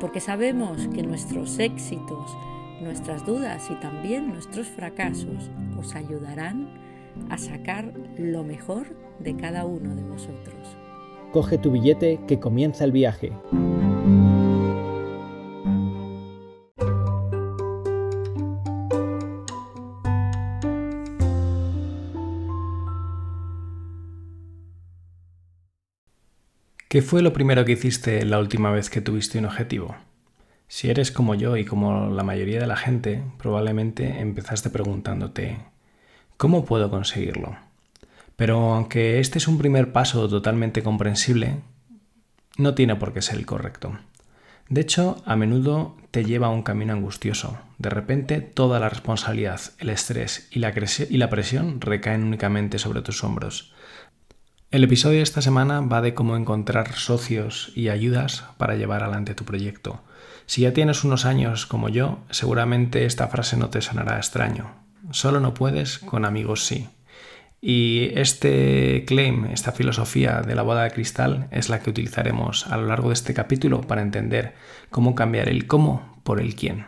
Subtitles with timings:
[0.00, 2.36] porque sabemos que nuestros éxitos,
[2.80, 6.68] nuestras dudas y también nuestros fracasos os ayudarán
[7.30, 8.86] a sacar lo mejor
[9.18, 10.76] de cada uno de vosotros.
[11.32, 13.32] Coge tu billete que comienza el viaje.
[26.98, 29.94] ¿Qué fue lo primero que hiciste la última vez que tuviste un objetivo?
[30.66, 35.58] Si eres como yo y como la mayoría de la gente, probablemente empezaste preguntándote,
[36.36, 37.56] ¿cómo puedo conseguirlo?
[38.34, 41.60] Pero aunque este es un primer paso totalmente comprensible,
[42.56, 43.96] no tiene por qué ser el correcto.
[44.68, 47.60] De hecho, a menudo te lleva a un camino angustioso.
[47.78, 50.74] De repente, toda la responsabilidad, el estrés y la,
[51.08, 53.72] y la presión recaen únicamente sobre tus hombros.
[54.70, 59.34] El episodio de esta semana va de cómo encontrar socios y ayudas para llevar adelante
[59.34, 60.02] tu proyecto.
[60.44, 64.74] Si ya tienes unos años como yo, seguramente esta frase no te sonará extraño.
[65.10, 66.90] Solo no puedes, con amigos sí.
[67.62, 72.76] Y este claim, esta filosofía de la boda de cristal es la que utilizaremos a
[72.76, 74.54] lo largo de este capítulo para entender
[74.90, 76.84] cómo cambiar el cómo por el quién.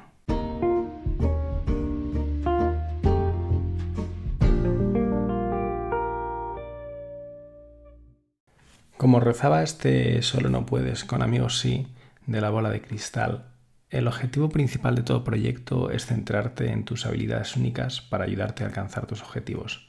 [9.00, 11.86] Como rezaba este solo no puedes, con amigos sí,
[12.26, 13.46] de la bola de cristal,
[13.88, 18.66] el objetivo principal de todo proyecto es centrarte en tus habilidades únicas para ayudarte a
[18.66, 19.88] alcanzar tus objetivos.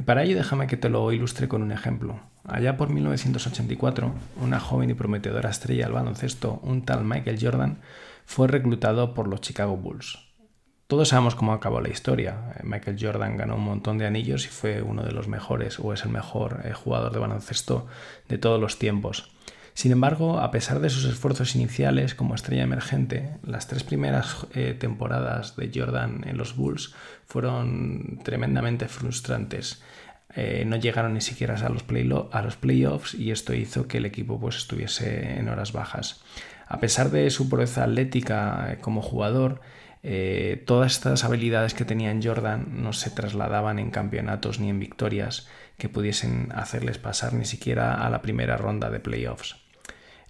[0.00, 2.18] Y para ello déjame que te lo ilustre con un ejemplo.
[2.44, 7.80] Allá por 1984, una joven y prometedora estrella del baloncesto, un tal Michael Jordan,
[8.24, 10.25] fue reclutado por los Chicago Bulls.
[10.86, 12.52] Todos sabemos cómo acabó la historia.
[12.54, 15.92] Eh, Michael Jordan ganó un montón de anillos y fue uno de los mejores o
[15.92, 17.88] es el mejor eh, jugador de baloncesto
[18.28, 19.32] de todos los tiempos.
[19.74, 24.76] Sin embargo, a pesar de sus esfuerzos iniciales como estrella emergente, las tres primeras eh,
[24.78, 26.94] temporadas de Jordan en los Bulls
[27.26, 29.82] fueron tremendamente frustrantes.
[30.66, 31.84] no llegaron ni siquiera a los,
[32.30, 36.22] a los playoffs y esto hizo que el equipo pues, estuviese en horas bajas.
[36.68, 39.60] A pesar de su proeza atlética como jugador,
[40.08, 44.78] eh, todas estas habilidades que tenía en Jordan no se trasladaban en campeonatos ni en
[44.78, 49.56] victorias que pudiesen hacerles pasar ni siquiera a la primera ronda de playoffs.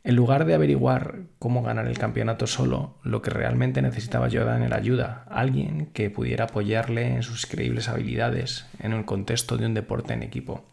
[0.03, 4.79] En lugar de averiguar cómo ganar el campeonato solo, lo que realmente necesitaba Jordan era
[4.79, 10.15] ayuda, alguien que pudiera apoyarle en sus increíbles habilidades en el contexto de un deporte
[10.15, 10.65] en equipo.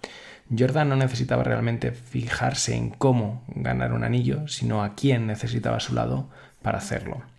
[0.58, 5.82] Jordan no necesitaba realmente fijarse en cómo ganar un anillo, sino a quién necesitaba a
[5.82, 6.30] su lado
[6.62, 7.33] para hacerlo.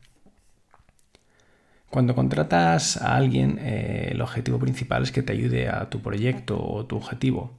[1.94, 6.60] Cuando contratas a alguien, eh, el objetivo principal es que te ayude a tu proyecto
[6.60, 7.53] o tu objetivo.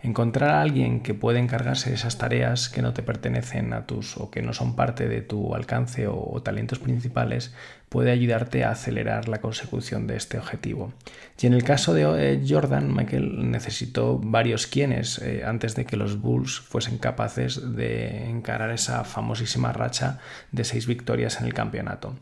[0.00, 4.16] Encontrar a alguien que pueda encargarse de esas tareas que no te pertenecen a tus
[4.16, 7.52] o que no son parte de tu alcance o, talentos principales
[7.90, 10.94] puede ayudarte a acelerar la consecución de este objetivo.
[11.38, 15.98] Y en el caso de eh, Jordan, Michael necesitó varios quienes eh, antes de que
[15.98, 20.18] los Bulls fuesen capaces de encarar esa famosísima racha
[20.50, 22.16] de seis victorias en el campeonato.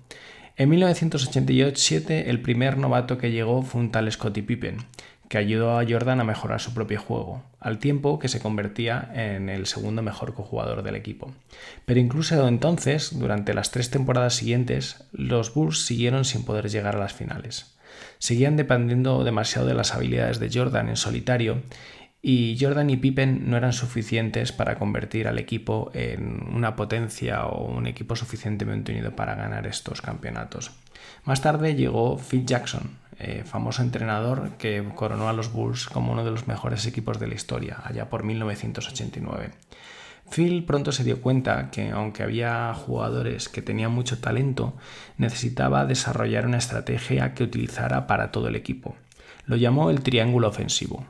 [0.61, 4.77] En 1987 el primer novato que llegó fue un tal Scottie Pippen,
[5.31, 9.49] que ayudó a Jordan a mejorar su propio juego, al tiempo que se convertía en
[9.49, 11.33] el segundo mejor jugador del equipo.
[11.87, 17.01] Pero incluso entonces, durante las tres temporadas siguientes, los Bulls siguieron sin poder llegar a
[17.01, 17.75] las finales.
[18.19, 21.63] Seguían dependiendo demasiado de las habilidades de Jordan en solitario
[22.23, 27.65] y Jordan y Pippen no eran suficientes para convertir al equipo en una potencia o
[27.65, 30.71] un equipo suficientemente unido para ganar estos campeonatos.
[31.25, 36.25] Más tarde llegó Phil Jackson, eh, famoso entrenador que coronó a los Bulls como uno
[36.25, 39.51] de los mejores equipos de la historia, allá por 1989.
[40.31, 44.75] Phil pronto se dio cuenta que aunque había jugadores que tenían mucho talento,
[45.17, 48.95] necesitaba desarrollar una estrategia que utilizara para todo el equipo.
[49.47, 51.07] Lo llamó el triángulo ofensivo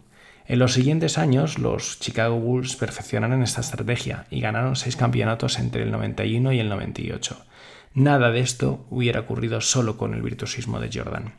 [0.51, 5.85] en los siguientes años, los Chicago Bulls perfeccionaron esta estrategia y ganaron seis campeonatos entre
[5.85, 7.41] el 91 y el 98.
[7.95, 11.35] Nada de esto hubiera ocurrido solo con el virtuosismo de Jordan.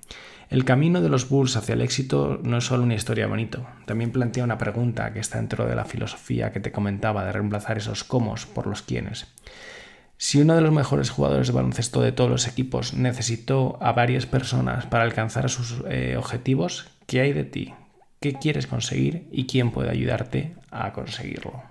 [0.49, 4.13] El camino de los Bulls hacia el éxito no es solo una historia bonito, también
[4.13, 8.05] plantea una pregunta que está dentro de la filosofía que te comentaba de reemplazar esos
[8.05, 9.27] cómo por los quiénes.
[10.15, 14.25] Si uno de los mejores jugadores de baloncesto de todos los equipos necesitó a varias
[14.25, 17.73] personas para alcanzar sus eh, objetivos, ¿qué hay de ti?
[18.23, 21.63] ¿Qué quieres conseguir y quién puede ayudarte a conseguirlo?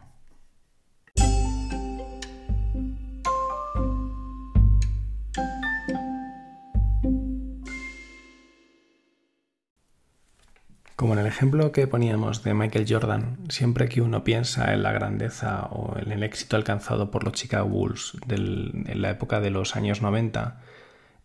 [10.96, 14.90] Como en el ejemplo que poníamos de Michael Jordan, siempre que uno piensa en la
[14.90, 19.76] grandeza o en el éxito alcanzado por los Chicago Bulls en la época de los
[19.76, 20.60] años 90,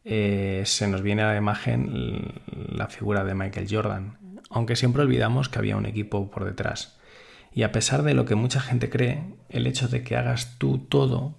[0.04, 4.20] eh, se nos viene a la imagen la figura de Michael Jordan,
[4.50, 6.98] aunque siempre olvidamos que había un equipo por detrás.
[7.52, 10.80] Y a pesar de lo que mucha gente cree, el hecho de que hagas tú
[10.80, 11.38] todo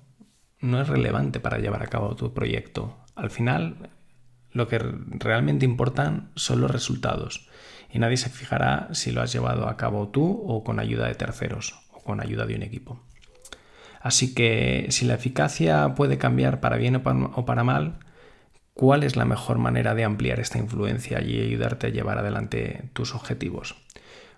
[0.61, 2.97] no es relevante para llevar a cabo tu proyecto.
[3.14, 3.91] Al final,
[4.53, 7.49] lo que realmente importan son los resultados
[7.93, 11.14] y nadie se fijará si lo has llevado a cabo tú o con ayuda de
[11.14, 13.00] terceros o con ayuda de un equipo.
[14.00, 17.99] Así que si la eficacia puede cambiar para bien o para mal,
[18.76, 23.14] ¿cuál es la mejor manera de ampliar esta influencia y ayudarte a llevar adelante tus
[23.14, 23.75] objetivos?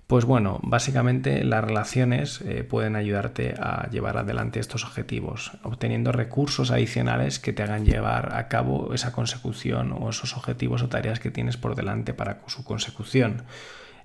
[0.07, 6.71] Pues bueno, básicamente las relaciones eh, pueden ayudarte a llevar adelante estos objetivos, obteniendo recursos
[6.71, 11.31] adicionales que te hagan llevar a cabo esa consecución o esos objetivos o tareas que
[11.31, 13.43] tienes por delante para su consecución.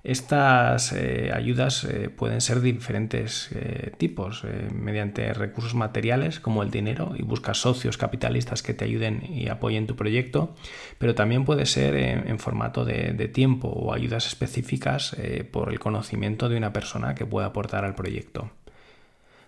[0.04, 6.70] Estas eh, ayudas eh, pueden ser de diferentes eh, tipos, mediante recursos materiales como el
[6.70, 10.54] dinero y buscas socios capitalistas que te ayuden y apoyen tu proyecto,
[10.98, 15.16] pero también puede ser en formato de, de, tiempo o ayudas específicas
[15.50, 18.50] por el conocimiento de una persona que pueda aportar al proyecto.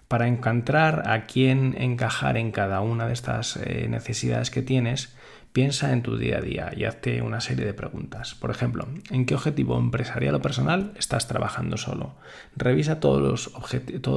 [0.08, 3.58] Para encontrar a quién encajar en cada una de estas
[3.88, 5.14] necesidades que tienes,
[5.56, 8.34] Piensa en tu día a día y hazte una serie de preguntas.
[8.34, 12.12] Por ejemplo, ¿en qué objetivo empresarial o personal estás trabajando solo?
[12.56, 13.50] Revisa todos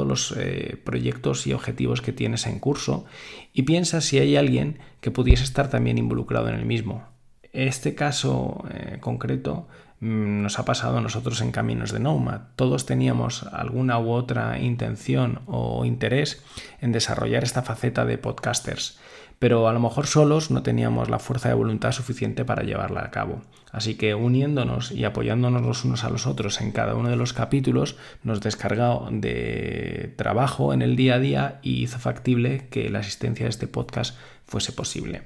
[0.06, 3.06] los, eh, proyectos y objetivos que tienes en curso
[3.54, 7.08] y piensa si hay alguien que pudiese estar también involucrado en el mismo.
[7.54, 9.70] Este caso eh, concreto
[10.02, 12.42] mm, nos ha pasado a nosotros en Caminos de Nomad.
[12.58, 16.44] Todos teníamos alguna u otra intención o interés
[16.82, 19.00] en desarrollar esta faceta de podcasters
[19.40, 23.12] pero a lo mejor solos no teníamos la fuerza de voluntad suficiente para llevarla a
[23.12, 23.42] cabo.
[23.72, 27.34] Así que uniéndonos y apoyándonos los unos a los otros en cada uno de los
[27.34, 33.00] capítulos nos descargó de trabajo en el día a día y hizo factible que la
[33.00, 35.22] asistencia de este podcast fuese posible.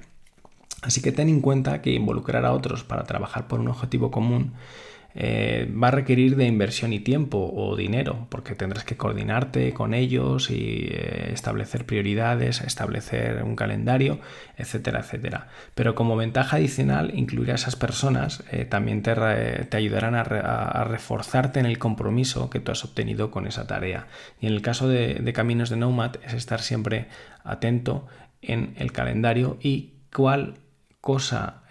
[0.82, 4.52] Así que ten en cuenta que involucrar a otros para trabajar por un objetivo común
[5.16, 9.94] eh, va a requerir de inversión y tiempo o dinero, porque tendrás que coordinarte con
[9.94, 14.18] ellos y eh, establecer prioridades, establecer un calendario,
[14.56, 15.48] etcétera, etcétera.
[15.76, 19.12] Pero como ventaja adicional, incluir a esas personas eh, también te,
[19.76, 24.08] ayudarán a, reforzarte en el compromiso que tú has obtenido con esa tarea.
[24.40, 27.06] Y en el caso de, de Caminos de Nomad es estar siempre
[27.44, 28.08] atento
[28.42, 30.54] en el calendario y cuál
[31.00, 31.62] cosa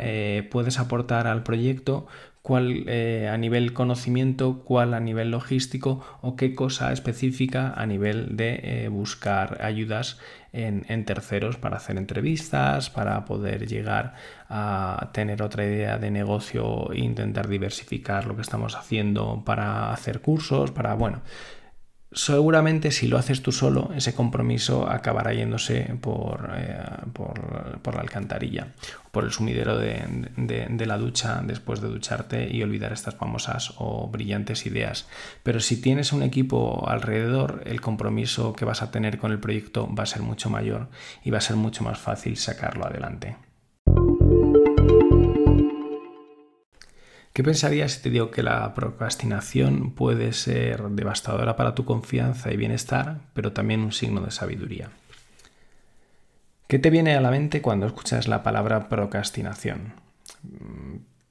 [0.51, 2.07] puedes aportar al proyecto,
[2.44, 8.36] cuál eh, a nivel conocimiento, cuál a nivel logístico o qué cosa específica a nivel
[8.36, 10.19] de eh, buscar ayudas
[10.51, 14.13] en, terceros para hacer entrevistas, para poder llegar
[14.50, 20.22] a tener otra idea de negocio e intentar diversificar lo que estamos haciendo para hacer
[20.22, 21.24] cursos, para, bueno,
[22.13, 26.77] seguramente si lo haces tú solo, ese compromiso acabará yéndose por, eh,
[27.14, 28.68] por, la alcantarilla,
[29.11, 34.66] por el sumidero de, la ducha después de ducharte y olvidar estas famosas o brillantes
[34.66, 35.07] ideas.
[35.44, 39.94] Pero si tienes un equipo alrededor, el compromiso que vas a tener con el proyecto
[39.94, 40.90] va a ser mucho mayor
[41.23, 43.35] y va a ser mucho más fácil sacarlo adelante.
[47.33, 52.57] ¿Qué pensarías si te digo que la procrastinación puede ser devastadora para tu confianza y
[52.57, 54.92] bienestar, pero también un signo de sabiduría?
[56.68, 59.94] ¿Qué te viene a la mente cuando escuchas la palabra procrastinación?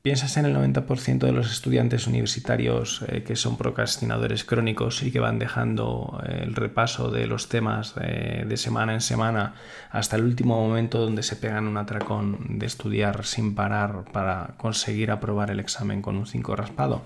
[0.02, 5.20] Piensas en el 90% de los estudiantes universitarios eh, que son procrastinadores crónicos y que
[5.20, 9.54] van dejando eh, el repaso de los temas eh, de semana en semana
[9.92, 15.12] hasta el último momento donde se pegan un atracón de estudiar sin parar para conseguir
[15.12, 17.02] aprobar el examen con un 5 raspado.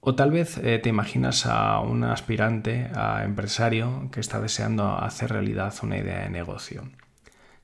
[0.00, 5.74] O tal vez te imaginas a un aspirante, a empresario, que está deseando hacer realidad
[5.82, 6.84] una idea de negocio.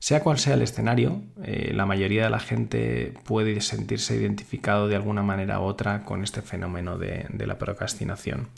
[0.05, 4.95] Sea cual sea el escenario, eh, la mayoría de la gente puede sentirse identificado de
[4.95, 8.49] alguna manera u otra con este fenómeno de, la procrastinación.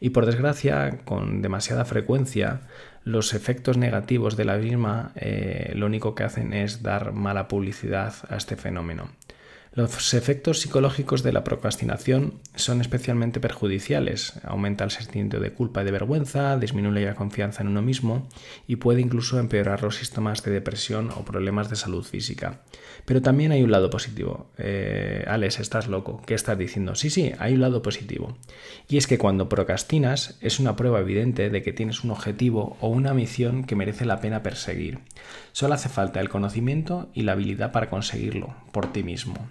[0.00, 2.62] Y por desgracia, con demasiada frecuencia,
[3.04, 8.14] los efectos negativos de la misma eh, lo único que hacen es dar mala publicidad
[8.30, 9.10] a este fenómeno.
[9.76, 14.32] Los efectos psicológicos de la procrastinación son especialmente perjudiciales.
[14.42, 18.26] Aumenta el sentimiento de culpa y de vergüenza, disminuye la confianza en uno mismo
[18.66, 22.62] y puede incluso empeorar los síntomas de depresión o problemas de salud física.
[23.04, 24.50] Pero también hay un lado positivo.
[24.56, 26.22] Eh, Alex, estás loco.
[26.24, 26.94] ¿Qué estás diciendo?
[26.94, 28.38] Sí, sí, hay un lado positivo.
[28.88, 32.88] Y es que cuando procrastinas es una prueba evidente de que tienes un objetivo o
[32.88, 35.00] una misión que merece la pena perseguir.
[35.52, 39.50] Solo hace falta el conocimiento y la habilidad para conseguirlo por ti mismo.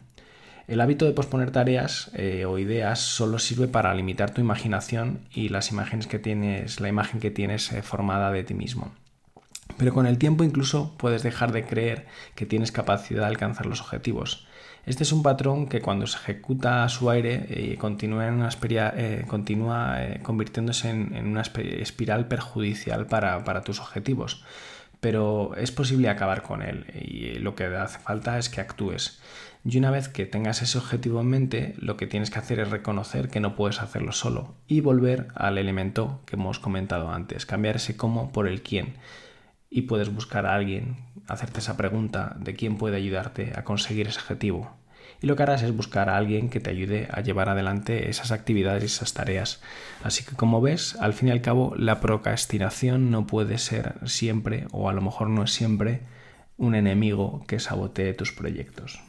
[0.68, 5.50] El hábito de posponer tareas eh, o ideas solo sirve para limitar tu imaginación y
[5.50, 8.92] las imágenes que tienes, la imagen que tienes eh, formada de ti mismo.
[9.78, 13.82] Pero con el tiempo incluso puedes dejar de creer que tienes capacidad de alcanzar los
[13.82, 14.48] objetivos.
[14.88, 18.50] Este es un patrón que cuando se ejecuta a su aire eh, continúa, en una
[19.28, 24.44] continúa convirtiéndose en, una espiral perjudicial para, para tus objetivos
[25.06, 29.20] pero es posible acabar con él y lo que hace falta es que actúes.
[29.68, 32.70] Y una vez que tengas ese objetivo en mente, lo que tienes que hacer es
[32.70, 37.78] reconocer que no puedes hacerlo solo y volver al elemento que hemos comentado antes, cambiar
[37.78, 38.94] ese cómo por el quién.
[39.68, 44.20] Y puedes buscar a alguien, hacerte esa pregunta de quién puede ayudarte a conseguir ese
[44.20, 44.78] objetivo.
[45.20, 48.32] Y lo que harás es buscar a alguien que te ayude a llevar adelante esas
[48.32, 49.64] actividades y esas tareas.
[50.04, 54.68] Así que como ves, al fin y al cabo, la procrastinación no puede ser siempre,
[54.72, 56.02] o a lo mejor no es siempre,
[56.56, 59.02] un enemigo que sabotee tus proyectos.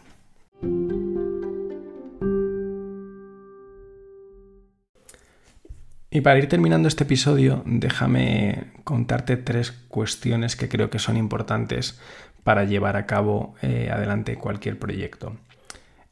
[6.17, 12.01] Y para ir terminando este episodio, déjame contarte tres cuestiones que creo que son importantes
[12.43, 15.37] para llevar a cabo eh, adelante cualquier proyecto.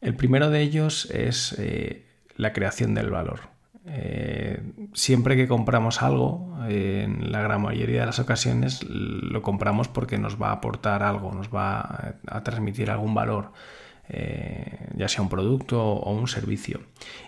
[0.03, 2.05] El primero de ellos es eh,
[2.37, 3.49] la creación del valor.
[3.87, 4.61] Eh,
[4.93, 10.37] siempre que compramos algo, en la gran mayoría de las ocasiones lo compramos porque nos
[10.41, 13.53] va a aportar algo, nos va a transmitir algún valor.
[14.09, 16.81] Eh, ya sea un producto o un servicio.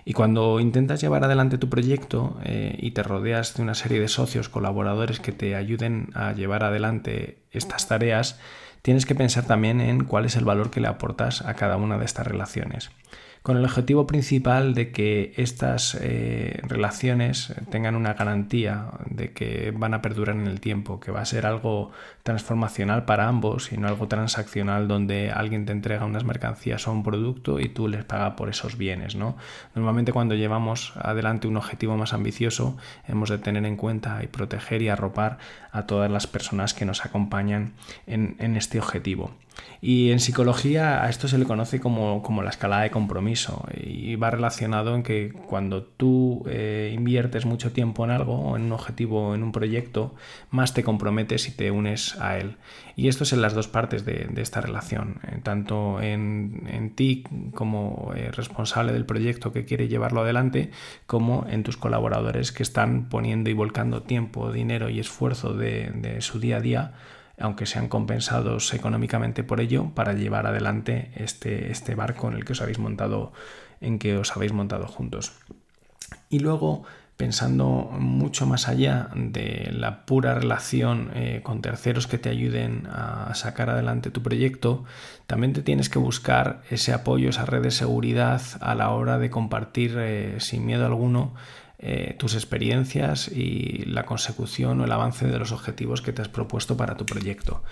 [0.04, 4.08] Y cuando intentas llevar adelante tu proyecto eh, y te rodeas de una serie de
[4.08, 8.38] socios, colaboradores que te ayuden a llevar adelante estas tareas,
[8.82, 11.96] tienes que pensar también en cuál es el valor que le aportas a cada una
[11.96, 12.90] de estas relaciones
[13.46, 19.94] con el objetivo principal de que estas eh, relaciones tengan una garantía de que van
[19.94, 21.92] a perdurar en el tiempo, que va a ser algo
[22.26, 27.04] transformacional para ambos y no algo transaccional donde alguien te entrega unas mercancías o un
[27.04, 29.14] producto y tú les pagas por esos bienes.
[29.14, 29.36] ¿no?
[29.74, 34.82] Normalmente cuando llevamos adelante un objetivo más ambicioso hemos de tener en cuenta y proteger
[34.82, 35.38] y arropar
[35.70, 37.72] a todas las personas que nos acompañan
[38.06, 39.30] en este objetivo.
[39.80, 44.30] Y en psicología a esto se le conoce como, la escalada de compromiso y va
[44.30, 49.42] relacionado en que cuando tú eh, inviertes mucho tiempo en algo, en un objetivo, en
[49.42, 50.14] un proyecto,
[50.50, 52.56] más te comprometes y te unes a él.
[52.96, 58.12] Y esto es en las dos partes de, esta relación, eh, tanto en, ti como
[58.14, 60.70] eh, responsable del proyecto que quiere llevarlo adelante,
[61.06, 66.38] como en tus colaboradores que están poniendo y volcando tiempo, dinero y esfuerzo de su
[66.38, 66.94] día a día
[67.38, 72.52] aunque sean compensados económicamente por ello, para llevar adelante este, este barco en el que
[72.52, 73.32] os habéis montado,
[73.80, 75.32] en que os habéis montado juntos.
[76.30, 76.84] Y luego,
[77.16, 83.34] pensando mucho más allá de la pura relación eh, con terceros que te ayuden a
[83.34, 84.84] sacar adelante tu proyecto,
[85.26, 89.30] también te tienes que buscar ese apoyo, esa red de seguridad a la hora de
[89.30, 91.34] compartir eh, sin miedo alguno
[91.78, 96.28] eh, tus experiencias y la consecución o el avance de los objetivos que te has
[96.28, 97.62] propuesto para tu proyecto.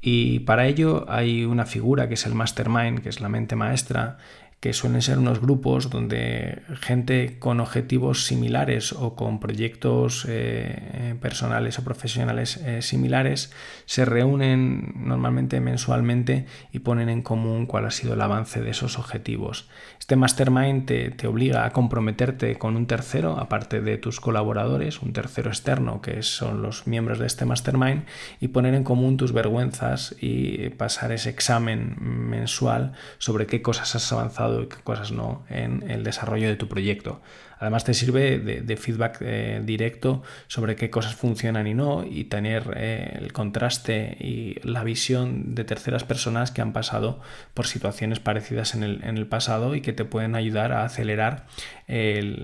[0.00, 4.16] Y para ello hay una figura que es el mastermind, que es la mente maestra,
[4.60, 11.78] que suelen ser unos grupos donde gente con objetivos similares o con proyectos eh, personales
[11.78, 13.52] o profesionales eh, similares
[13.86, 18.98] se reúnen normalmente mensualmente y ponen en común cuál ha sido el avance de esos
[18.98, 19.66] objetivos.
[19.98, 25.14] Este mastermind te, te obliga a comprometerte con un tercero, aparte de tus colaboradores, un
[25.14, 28.04] tercero externo que son los miembros de este mastermind,
[28.40, 34.12] y poner en común tus vergüenzas y pasar ese examen mensual sobre qué cosas has
[34.12, 37.20] avanzado y qué cosas no en el desarrollo de tu proyecto.
[37.60, 42.72] Además te sirve de, feedback eh, directo sobre qué cosas funcionan y no y tener
[42.74, 47.20] eh, el contraste y la visión de terceras personas que han pasado
[47.52, 51.46] por situaciones parecidas en el, pasado y que te pueden ayudar a acelerar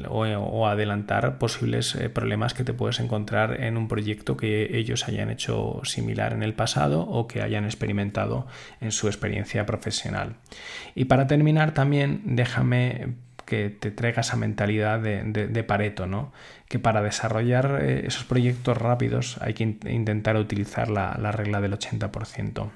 [0.09, 5.31] o, adelantar posibles eh, problemas que te puedes encontrar en un proyecto que ellos hayan
[5.31, 8.47] hecho similar en el pasado o que hayan experimentado
[8.83, 10.35] en su experiencia profesional.
[10.95, 13.15] Y para terminar también déjame
[13.47, 16.33] que te traiga esa mentalidad de, Pareto, ¿no?
[16.69, 22.69] Que para desarrollar eh, esos proyectos rápidos hay que intentar utilizar la, regla del 80%.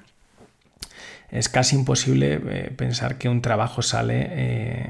[1.29, 4.87] Es casi imposible eh, pensar que un trabajo sale eh,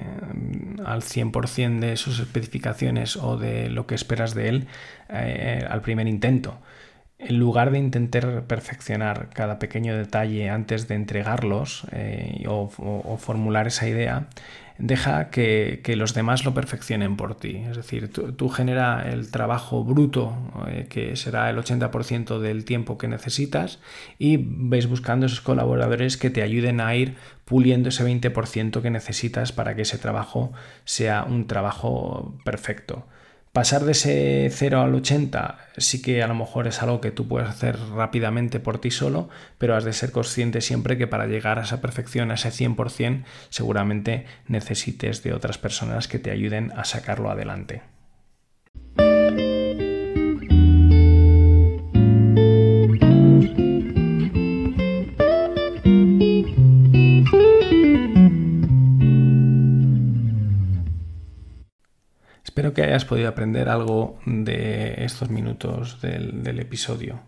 [0.86, 4.68] al 100% de sus especificaciones o de lo que esperas de él
[5.10, 6.60] al primer intento.
[7.24, 11.86] En lugar de intentar perfeccionar cada pequeño detalle antes de entregarlos
[12.48, 14.28] o, formular esa idea,
[14.80, 17.58] deja que, los demás lo perfeccionen por ti.
[17.70, 20.34] Es decir, tú, genera el trabajo bruto,
[20.68, 23.80] eh, que será el 80% del tiempo que necesitas,
[24.18, 29.52] y vais buscando esos colaboradores que te ayuden a ir puliendo ese 20% que necesitas
[29.52, 30.52] para que ese trabajo
[30.86, 33.06] sea un trabajo perfecto.
[33.54, 37.28] Pasar de ese 0 al 80 sí que a lo mejor es algo que tú
[37.28, 39.28] puedes hacer rápidamente por ti solo,
[39.58, 43.26] pero has de ser consciente siempre que para llegar a esa perfección, a ese 100%,
[43.50, 47.82] seguramente necesites de otras personas que te ayuden a sacarlo adelante.
[62.62, 67.20] Espero que hayas podido aprender algo de estos minutos del, episodio.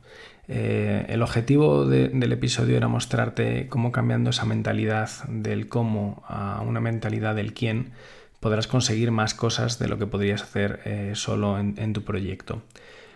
[0.48, 6.82] Eh, el objetivo del episodio era mostrarte cómo cambiando esa mentalidad del cómo a una
[6.82, 7.94] mentalidad del quién
[8.40, 12.62] podrás conseguir más cosas de lo que podrías hacer eh, solo en tu proyecto.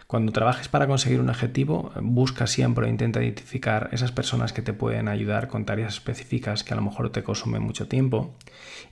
[0.08, 4.72] Cuando trabajes para conseguir un objetivo, busca siempre o intenta identificar esas personas que te
[4.72, 8.34] pueden ayudar con tareas específicas que a lo mejor te consumen mucho tiempo.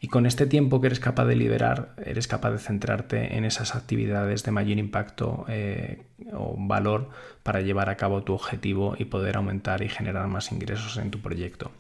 [0.02, 3.76] Y con este tiempo que eres capaz de liberar, eres capaz de centrarte en esas
[3.76, 6.04] actividades de mayor impacto eh,
[6.34, 7.10] o valor
[7.44, 11.22] para llevar a cabo tu objetivo y poder aumentar y generar más ingresos en tu
[11.22, 11.72] proyecto.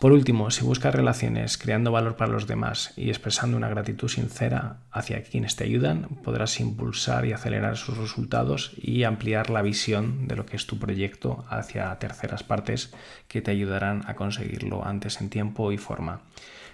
[0.00, 4.78] Por último, si buscas relaciones creando valor para los demás y expresando una gratitud sincera
[4.90, 10.36] hacia quienes te ayudan, podrás impulsar y acelerar sus resultados y ampliar la visión de
[10.36, 12.94] lo que es tu proyecto hacia terceras partes
[13.28, 16.22] que te ayudarán a conseguirlo antes en tiempo y forma.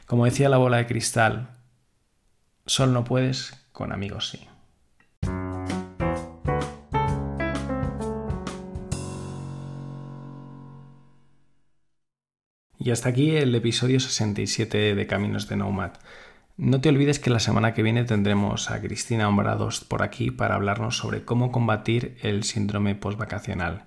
[0.06, 1.48] Como decía la bola de cristal,
[2.64, 4.46] solo no puedes, con amigos sí.
[12.86, 15.94] Y hasta aquí el episodio 67 de Caminos de Nomad.
[16.56, 20.54] No te olvides que la semana que viene tendremos a Cristina Hombrados por aquí para
[20.54, 23.86] hablarnos sobre cómo combatir el síndrome postvacacional.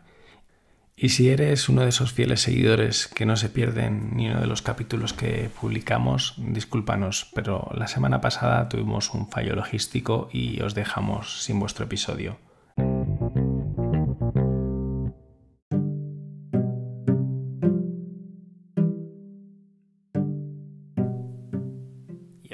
[0.97, 4.47] Y si eres uno de esos fieles seguidores que no se pierden ni uno de
[4.47, 10.75] los capítulos que publicamos, discúlpanos, pero la semana pasada tuvimos un fallo logístico y os
[10.75, 12.37] dejamos sin vuestro episodio.